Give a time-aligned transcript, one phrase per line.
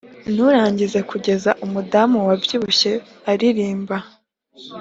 [0.33, 2.91] nturangize kugeza umudamu wabyibushye
[3.31, 3.97] aririmba